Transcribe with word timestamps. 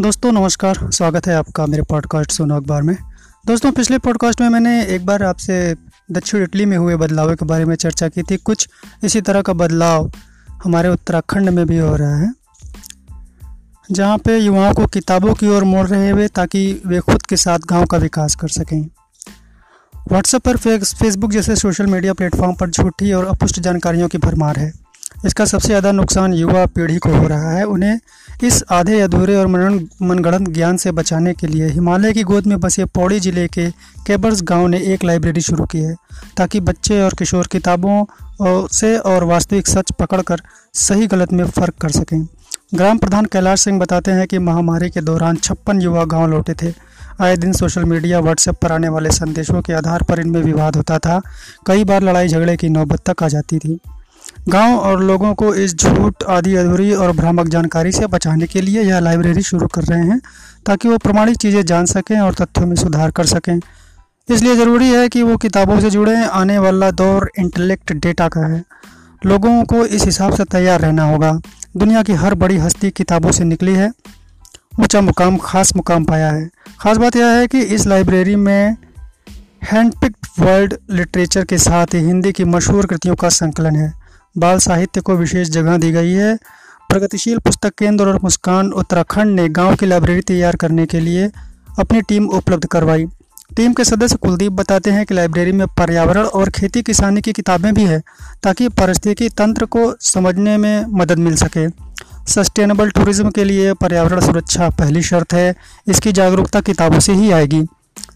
दोस्तों, 0.00 0.30
नमस्कार। 0.32 0.78
स्वागत 0.90 1.26
है 1.26 1.34
आपका 1.34 1.64
मेरे 1.66 1.82
पॉडकास्ट 1.82 2.30
सोनो 2.32 2.56
अखबार 2.56 2.82
में। 2.82 2.94
दोस्तों, 3.46 3.72
पिछले 3.72 3.98
पॉडकास्ट 3.98 4.40
में 4.40 4.48
मैंने 4.48 4.84
एक 4.84 5.04
बार 5.06 5.22
आपसे 5.22 5.74
दक्षिण 6.12 6.42
इटली 6.42 6.66
में 6.66 6.76
हुए 6.76 6.96
बदलावों 6.96 7.34
के 7.36 7.44
बारे 7.44 7.64
में 7.64 7.74
चर्चा 7.76 8.08
की 8.08 8.22
थी। 8.22 8.36
कुछ 8.36 8.68
इसी 9.04 9.20
तरह 9.20 9.42
का 9.42 9.52
बदलाव 9.52 10.10
हमारे 10.64 10.88
उत्तराखंड 10.88 11.50
में 11.50 11.66
भी 11.66 11.78
हो 11.78 11.94
रहा 11.96 12.16
है, 12.16 12.32
जहाँ 13.90 14.18
पे 14.18 14.38
युवाओं 14.38 14.74
को 14.74 14.86
किताबों 14.86 15.34
की 15.34 15.46
ओर 15.46 15.64
मोड़ 15.64 15.86
रहे 15.88 16.10
हुए 16.10 16.28
ताकि 16.28 16.82
वे 16.86 17.00
खुद 17.00 17.22
के 17.22 17.36
साथ 17.36 17.58
गाँव 17.58 17.86
का 17.86 17.98
विकास 17.98 18.34
कर 18.34 18.48
सकें। 18.48 18.80
व्हाट्सएप 20.08 20.42
पर 20.42 20.56
फेसबुक 20.56 21.30
जैसे 21.30 21.56
सोशल 21.56 21.86
मीडिया 21.86 22.12
प्लेटफॉर्म 22.12 22.54
पर 22.54 22.70
झूठी 22.70 23.12
और 23.12 23.26
अपुष्ट 23.26 23.60
जानकारियों 23.60 24.08
की 24.08 24.18
भरमार 24.18 24.58
है। 24.58 24.72
इसका 25.26 25.44
सबसे 25.44 25.68
ज़्यादा 25.68 25.92
नुकसान 25.92 26.32
युवा 26.34 26.64
पीढ़ी 26.66 26.96
को 26.98 27.10
हो 27.10 27.26
रहा 27.28 27.50
है। 27.50 27.64
उन्हें 27.64 27.98
इस 28.44 28.62
आधे 28.72 29.00
अधूरे 29.00 29.36
और 29.36 29.46
मन 29.46 29.78
मनगढ़ंत 30.02 30.48
ज्ञान 30.48 30.76
से 30.76 30.92
बचाने 30.92 31.32
के 31.34 31.46
लिए 31.46 31.68
हिमालय 31.68 32.12
की 32.12 32.22
गोद 32.22 32.46
में 32.46 32.58
बसे 32.60 32.84
पौड़ी 32.90 33.20
ज़िले 33.20 33.46
के 33.48 33.70
केबर्स 34.06 34.42
गाँव 34.42 34.66
ने 34.66 34.78
एक 34.94 35.04
लाइब्रेरी 35.04 35.40
शुरू 35.40 35.64
की 35.64 35.78
है, 35.78 35.94
ताकि 36.36 36.60
बच्चे 36.62 37.00
और 37.02 37.14
किशोर 37.18 37.46
किताबों 37.52 38.66
से 38.72 38.96
और 38.98 39.24
वास्तविक 39.24 39.68
सच 39.68 39.92
पकड़कर 39.92 40.42
सही 40.78 41.06
गलत 41.06 41.32
में 41.32 41.44
फ़र्क 41.46 41.74
कर 41.80 41.90
सकें। 41.90 42.22
ग्राम 42.74 42.98
प्रधान 42.98 43.24
कैलाश 43.24 43.60
सिंह 43.60 43.78
बताते 43.78 44.10
हैं 44.10 44.26
कि 44.26 44.38
महामारी 44.40 44.90
के 44.90 45.00
दौरान 45.02 45.36
छप्पन 45.38 45.80
युवा 45.80 46.04
गाँव 46.06 46.26
लौटे 46.30 46.54
थे। 46.62 46.72
आए 47.20 47.36
दिन 47.36 47.52
सोशल 47.52 47.84
मीडिया, 47.84 48.20
व्हाट्सएप 48.20 48.56
पर 48.62 48.72
आने 48.72 48.88
वाले 48.88 49.10
संदेशों 49.12 49.60
के 49.62 49.72
आधार 49.72 50.02
पर 50.02 50.20
इनमें 50.20 50.40
विवाद 50.42 50.76
होता 50.76 50.98
था। 50.98 51.20
कई 51.66 51.84
बार 51.84 52.02
लड़ाई 52.02 52.28
झगड़े 52.28 52.56
की 52.56 52.68
नौबत 52.70 53.02
तक 53.06 53.22
आ 53.22 53.28
जाती 53.28 53.58
थी। 53.58 53.78
गाँव 54.48 54.78
और 54.78 55.02
लोगों 55.02 55.34
को 55.34 55.54
इस 55.54 55.74
झूठ, 55.76 56.22
आदि 56.22 56.54
अधूरी 56.56 56.92
और 56.92 57.12
भ्रामक 57.12 57.48
जानकारी 57.48 57.92
से 57.92 58.06
बचाने 58.06 58.46
के 58.46 58.60
लिए 58.60 58.82
यह 58.82 59.00
लाइब्रेरी 59.00 59.42
शुरू 59.42 59.66
कर 59.66 59.82
रहे 59.82 60.00
हैं, 60.00 60.20
ताकि 60.66 60.88
वो 60.88 60.98
प्रमाणिक 60.98 61.36
चीज़ें 61.36 61.64
जान 61.64 61.86
सकें 61.86 62.20
और 62.20 62.34
तथ्यों 62.34 62.66
में 62.66 62.74
सुधार 62.76 63.10
कर 63.10 63.26
सकें। 63.26 63.60
इसलिए 64.28 64.56
ज़रूरी 64.56 64.88
है 64.88 65.08
कि 65.08 65.22
वो 65.22 65.36
किताबों 65.36 65.80
से 65.80 65.90
जुड़े, 65.90 66.16
आने 66.26 66.58
वाला 66.58 66.90
दौर 66.90 67.30
इंटेलेक्ट 67.38 67.92
डेटा 67.92 68.28
का 68.28 68.46
है। 68.46 68.64
लोगों 69.26 69.64
को 69.64 69.84
इस 69.86 70.04
हिसाब 70.04 70.34
से 70.34 70.44
तैयार 70.44 70.80
रहना 70.80 71.04
होगा। 71.04 71.32
दुनिया 71.76 72.02
की 72.02 72.12
हर 72.12 72.34
बड़ी 72.34 72.56
हस्ती 72.56 72.90
किताबों 72.90 73.32
से 73.32 73.44
निकली 73.44 73.74
है। 73.74 73.90
ऊँचा 74.80 75.00
मुकाम, 75.00 75.36
खास 75.36 75.76
मुकाम 75.76 76.04
पाया 76.04 76.30
है। 76.30 76.48
ख़ास 76.80 76.96
बात 76.96 77.16
यह 77.16 77.26
है 77.26 77.46
कि 77.46 77.60
इस 77.60 77.86
लाइब्रेरी 77.86 78.36
में 78.36 78.76
हैंडपिक्ड 79.72 80.26
वर्ल्ड 80.38 80.76
लिटरेचर 80.90 81.44
के 81.44 81.58
साथ 81.58 81.94
ही 81.94 81.98
हिंदी 81.98 82.32
की 82.32 82.44
मशहूर 82.44 82.86
कृतियों 82.86 83.14
का 83.14 83.28
संकलन 83.28 83.76
है। 83.76 84.01
बाल 84.36 84.58
साहित्य 84.58 85.00
को 85.00 85.16
विशेष 85.16 85.48
जगह 85.48 85.76
दी 85.78 85.90
गई 85.92 86.12
है। 86.12 86.36
प्रगतिशील 86.90 87.38
पुस्तक 87.38 87.74
केंद्र 87.78 88.08
और 88.08 88.18
मुस्कान 88.24 88.72
उत्तराखंड 88.72 89.40
ने 89.40 89.48
गाँव 89.48 89.74
की 89.76 89.86
लाइब्रेरी 89.86 90.20
तैयार 90.20 90.56
करने 90.56 90.86
के 90.86 91.00
लिए 91.00 91.30
अपनी 91.78 92.00
टीम 92.02 92.28
उपलब्ध 92.28 92.66
करवाई। 92.66 93.06
टीम 93.56 93.72
के 93.72 93.84
सदस्य 93.84 94.16
कुलदीप 94.16 94.52
बताते 94.52 94.90
हैं 94.90 95.04
कि 95.06 95.14
लाइब्रेरी 95.14 95.52
में 95.52 95.66
पर्यावरण 95.68 96.24
और 96.24 96.50
खेती 96.50 96.82
किसानी 96.82 97.20
की 97.20 97.32
किताबें 97.32 97.72
भी 97.74 97.84
है, 97.84 98.00
ताकि 98.42 98.68
पारिस्थितिकी 98.68 99.28
तंत्र 99.28 99.64
को 99.66 99.92
समझने 100.00 100.56
में 100.56 100.84
मदद 100.90 101.18
मिल 101.18 101.36
सके। 101.36 101.68
सस्टेनेबल 102.32 102.90
टूरिज़्म 102.90 103.30
के 103.30 103.44
लिए 103.44 103.72
पर्यावरण 103.74 104.20
सुरक्षा 104.20 104.68
पहली 104.70 105.02
शर्त 105.02 105.34
है, 105.34 105.54
इसकी 105.88 106.12
जागरूकता 106.12 106.60
किताबों 106.60 107.00
से 107.00 107.12
ही 107.12 107.30
आएगी। 107.30 107.62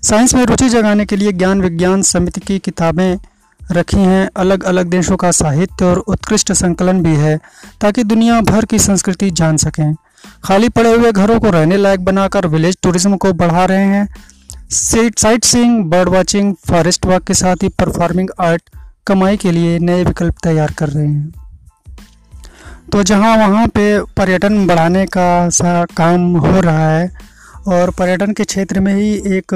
साइंस 0.03 0.35
में 0.35 0.45
रुचि 0.47 0.69
जगाने 0.69 1.05
के 1.07 1.17
लिए 1.17 1.33
ज्ञान 1.33 1.61
विज्ञान 1.61 2.03
समिति 2.03 2.41
की 2.41 2.59
किताबें 2.59 3.17
रखी 3.73 3.97
हैं 3.97 4.29
अलग 4.37 4.65
अलग 4.65 4.87
देशों 4.87 5.17
का 5.17 5.31
साहित्य 5.33 5.85
और 5.85 5.99
उत्कृष्ट 5.99 6.53
संकलन 6.53 7.03
भी 7.03 7.15
है, 7.17 7.37
ताकि 7.81 8.05
दुनिया 8.05 8.41
भर 8.43 8.65
की 8.65 8.79
संस्कृति 8.79 9.31
जान 9.33 9.57
सकें। 9.57 9.95
खाली 10.45 10.69
पड़े 10.69 10.95
हुए 10.95 11.13
घरों 11.13 11.39
को 11.41 11.51
रहने 11.51 11.77
लायक 11.77 12.05
बनाकर 12.05 12.47
विलेज 12.47 12.77
टूरिज़्म 12.83 13.17
को 13.17 13.33
बढ़ा 13.35 13.65
रहे 13.65 13.85
हैं। 13.87 14.09
Sightseeing 15.45 15.85
bird 15.85 16.09
watching 16.09 16.55
forest 16.69 17.07
walk 17.07 17.25
के 17.25 17.35
साथ 17.35 17.63
ही 17.63 17.69
परफॉर्मिंग 17.79 18.29
आर्ट 18.41 18.71
कमाई 19.07 19.37
के 19.37 19.51
लिए 19.53 19.79
नए 19.79 20.05
विकल्प 20.05 20.39
तैयार 20.43 20.73
कर 20.73 20.89
रहे 20.89 21.07
हैं। 21.07 21.33
तो 22.93 23.03
जहाँ 23.03 23.37
वहाँ 23.39 23.67
पे 23.67 23.87
पर्यटन 24.17 24.67
बढ़ाने 24.67 25.05
का 25.09 25.49
सा 25.51 25.85
काम 25.97 26.27
हो 26.37 26.61
रहा 26.61 26.89
है, 26.89 27.11
और 27.69 27.91
पर्यटन 27.91 28.33
के 28.33 28.45
क्षेत्र 28.45 28.81
में 28.81 28.95
ही 28.95 29.13
एक 29.37 29.55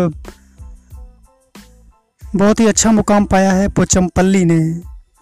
बहुत 2.37 2.61
ही 2.61 2.67
अच्छा 2.67 2.91
मुकाम 2.93 3.25
पाया 3.25 3.53
है 3.53 3.69
पोचमपल्ली 3.69 4.45
ने, 4.45 4.61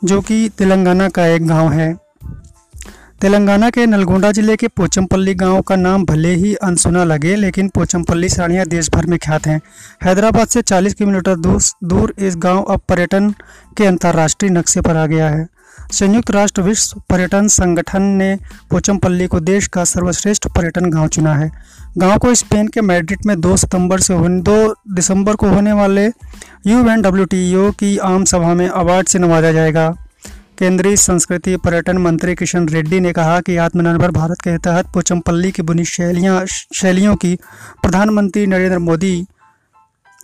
जो 0.03 0.21
कि 0.21 0.49
तेलंगाना 0.59 1.09
का 1.09 1.27
एक 1.27 1.47
गाँव 1.47 1.73
है। 1.73 1.95
तेलंगाना 3.21 3.71
के 3.71 3.87
नलगोंडा 3.87 4.31
ज़िले 4.33 4.57
के 4.57 4.69
पोचमपल्ली 4.69 5.35
गाँव 5.35 5.61
का 5.63 5.77
नाम 5.77 6.05
भले 6.05 6.35
ही 6.35 6.55
अनसुना 6.55 7.05
लगे, 7.05 7.35
लेकिन 7.37 7.69
पोचमपल्ली 7.69 8.29
साड़ियाँ 8.29 8.67
देश 8.67 8.91
भर 8.91 9.07
में 9.07 9.19
ख्यात 9.19 9.47
हैं। 9.47 9.61
हैदराबाद 10.05 10.49
से 10.49 10.63
40 10.63 10.95
किलोमीटर 10.95 11.37
दूर 11.37 11.61
दूर 11.85 12.15
इस 12.19 12.37
गाँव 12.37 12.63
अब 12.65 12.81
पर्यटन 12.89 13.31
के 13.77 13.87
अंतर्राष्ट्रीय 13.87 14.51
नक्शे 14.51 14.81
पर 14.81 14.97
आ 14.97 15.07
गया 15.07 15.29
है। 15.29 15.47
संयुक्त 15.91 16.31
राष्ट्र 16.31 16.63
विश्व 16.63 17.01
पर्यटन 17.11 17.47
संगठन 17.49 18.03
ने 18.15 18.35
पोचमपल्ली 18.71 19.27
को 19.27 19.39
देश 19.41 19.67
का 19.67 19.85
सर्वश्रेष्ठ 19.85 20.47
पर्यटन 20.49 20.91
गाँव 20.91 21.07
चुना 21.09 21.35
है। 21.35 21.51
गाँव 21.99 22.19
को 22.19 22.35
स्पेन 22.35 22.67
के 22.69 22.81
मैड्रिड 22.81 23.25
में 23.27 23.35
2 23.37 23.57
सितंबर 23.57 24.01
से 24.01 24.15
दो 24.41 24.57
दिसंबर 24.95 25.37
को 25.37 25.49
होने 25.49 25.73
वाले 25.73 26.05
यू 26.05 26.79
एन 26.91 27.03
डब्ल्यू 27.03 27.71
की 27.73 27.97
आम 27.99 28.25
सभा 28.25 28.53
में 28.55 28.69
अवार्ड 28.69 29.09
से 29.09 29.19
नवाजा 29.19 29.53
जाएगा। 29.53 29.89
केंद्रीय 30.59 30.97
संस्कृति 30.97 31.57
पर्यटन 31.57 31.99
मंत्री 31.99 32.35
किशन 32.35 32.69
रेड्डी 32.69 33.01
ने 33.01 33.13
कहा 33.13 33.41
कि 33.41 33.57
आत्मनिर्भर 33.57 34.11
भारत 34.11 34.41
के 34.41 34.57
तहत 34.59 34.93
पोचमपल्ली 34.95 35.51
की 35.51 35.63
बुनी 35.63 35.85
शैलियाँ 35.85 36.45
शैलियों 36.47 37.15
की 37.17 37.35
प्रधानमंत्री 37.83 38.47
नरेंद्र 38.47 38.79
मोदी 38.81 39.21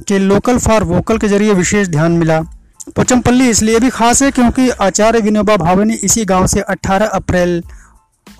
के 0.09 0.19
लोकल 0.19 0.59
फॉर 0.59 0.85
वोकल 0.85 1.19
के 1.19 1.29
ज़रिए 1.29 1.53
विशेष 1.55 1.89
ध्यान 1.89 2.13
मिला। 2.13 2.41
पोचमपल्ली 2.87 3.49
इसलिए 3.51 3.79
भी 3.81 3.89
खास 3.91 4.23
है 4.23 4.31
क्योंकि 4.31 4.69
आचार्य 4.83 5.21
विनोबा 5.21 5.57
भावे 5.57 5.85
ने 5.85 5.95
इसी 6.05 6.25
गाँव 6.25 6.47
से 6.47 6.61
18 6.71 7.09
अप्रैल 7.11 7.63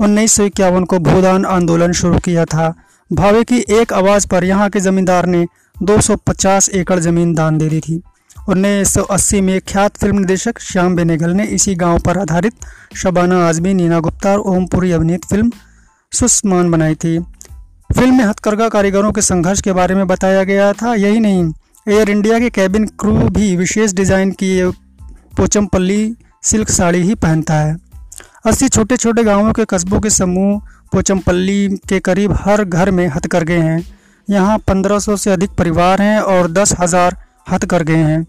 उन्नीस 0.01 0.33
सौ 0.33 0.45
इक्यावन 0.45 0.85
को 0.85 0.99
भूदान 0.99 1.45
आंदोलन 1.47 1.93
शुरू 1.93 2.19
किया 2.19 2.45
था। 2.45 2.75
भावे 3.11 3.43
की 3.45 3.59
एक 3.71 3.93
आवाज़ 3.93 4.27
पर 4.29 4.45
यहाँ 4.45 4.69
के 4.71 4.81
ज़मींदार 4.81 5.27
ने 5.27 5.47
250 5.83 6.69
एकड़ 6.71 6.99
ज़मीन 7.01 7.35
दान 7.35 7.59
दे 7.59 7.69
दी 7.69 7.81
थी। 7.81 8.01
उन्नीस 8.49 9.33
में 9.35 9.61
ख्यात 9.69 9.97
फ़िल्म 9.97 10.19
निदेशक 10.19 10.59
श्याम 10.61 10.97
बेनेगल 10.97 11.31
ने 11.31 11.45
इसी 11.49 11.75
गाँव 11.75 11.99
पर 11.99 12.19
आधारित 12.19 12.55
शबाना 12.97 13.47
आजमी, 13.49 13.75
नीना 13.75 14.01
गुप्ता 14.01 14.33
और 14.33 14.41
ओमपुरी 14.57 14.93
अभिनीत 14.93 15.25
फ़िल्म 15.25 15.51
सुस्मान 16.13 16.71
बनाई 16.71 16.95
थी। 16.95 17.19
फ़िल्म 17.91 18.15
में 18.15 18.25
हथकरघा 18.25 18.69
कारीगरों 18.69 19.13
के 19.13 19.23
संघर्ष 19.23 19.61
के 19.61 19.73
बारे 19.73 19.95
में 19.95 20.07
बताया 20.07 20.45
गया 20.45 20.73
था, 20.73 20.95
यही 20.95 21.21
नहीं 21.21 21.53
एयर 21.87 22.11
इंडिया 22.11 22.39
के 22.39 22.49
कैबिन 22.51 22.85
क्रू 23.01 23.13
भी 23.29 23.57
विशेष 23.57 23.93
डिज़ाइन 23.93 24.31
की 24.33 24.71
पोचमपल्ली 25.37 26.15
सिल्क 26.43 26.69
साड़ी 26.69 26.99
ही 26.99 27.15
पहनता 27.15 27.55
है। 27.55 27.77
अस्सी 28.47 28.69
छोटे 28.69 28.97
छोटे 28.97 29.25
गाँवों 29.25 29.53
के 29.53 29.65
कस्बों 29.65 30.01
के 30.01 30.11
समूह 30.11 30.61
पोचमपल्ली 30.93 31.69
के 31.89 31.99
करीब 32.01 32.33
हर 32.35 32.65
घर 32.65 32.91
में 32.91 33.07
हथकरघे 33.07 33.57
हैं। 33.57 33.85
यहाँ 34.29 34.59
1500 34.61 35.17
से 35.17 35.31
अधिक 35.31 35.51
परिवार 35.51 36.03
हैं 36.03 36.19
और 36.21 36.51
दस 36.53 36.75
हज़ार 36.81 37.17
हथकरघे 37.53 37.97
हैं। 37.97 38.27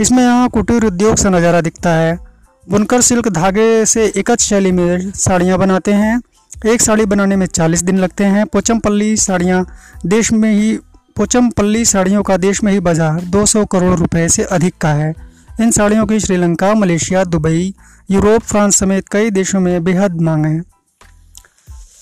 इसमें 0.00 0.22
यहाँ 0.22 0.48
कुटीर 0.48 0.84
उद्योग 0.84 1.16
सा 1.16 1.30
नज़ारा 1.30 1.60
दिखता 1.60 1.90
है। 1.90 2.18
बुनकर 2.66 3.00
सिल्क 3.00 3.28
धागे 3.28 3.84
से 3.86 4.06
एकच 4.16 4.40
शैली 4.40 4.72
में 4.72 5.10
साड़ियाँ 5.12 5.58
बनाते 5.58 5.92
हैं। 5.92 6.20
एक 6.66 6.82
साड़ी 6.82 7.06
बनाने 7.06 7.36
में 7.36 7.46
40 7.46 7.82
दिन 7.82 7.98
लगते 7.98 8.24
हैं। 8.26 8.44
पोचमपल्ली 8.46 9.16
साड़ियाँ 9.18 9.64
देश 10.06 10.32
में 10.32 10.52
ही 10.52 10.78
पोचमपल्ली 11.18 11.84
साड़ियों 11.84 12.22
का 12.22 12.36
देश 12.36 12.64
में 12.64 12.72
ही 12.72 12.80
बाज़ार 12.80 13.20
200 13.20 13.64
करोड़ 13.64 13.98
रुपए 13.98 14.28
से 14.28 14.44
अधिक 14.44 14.74
का 14.80 14.88
है। 14.88 15.14
इन 15.60 15.70
साड़ियों 15.70 16.06
की 16.06 16.20
Sri Lanka, 16.20 16.74
Malaysia, 16.74 17.24
Dubai, 17.24 17.74
Europe, 18.10 18.42
France 18.42 18.76
समेत 18.76 19.08
कई 19.08 19.30
देशों 19.30 19.60
में 19.60 19.84
बेहद 19.84 20.20
मांग 20.20 20.46
है। 20.46 20.62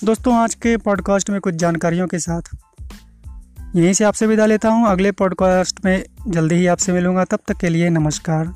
दोस्तों, 0.04 0.34
आज 0.34 0.54
के 0.54 0.76
पॉडकास्ट 0.76 1.30
में 1.30 1.40
कुछ 1.40 1.54
जानकारियों 1.54 2.06
के 2.06 2.18
साथ। 2.18 2.42
यहीं 3.76 3.92
से 3.92 4.04
आपसे 4.04 4.26
विदा 4.26 4.46
लेता 4.46 4.68
हूँ। 4.68 4.88
अगले 4.88 5.12
पॉडकास्ट 5.12 5.84
में 5.84 6.04
जल्दी 6.28 6.54
ही 6.54 6.66
आपसे 6.66 6.92
मिलूँगा। 6.92 7.24
तब 7.24 7.38
तक 7.48 7.56
के 7.56 7.68
लिए 7.68 7.90
नमस्कार। 7.90 8.52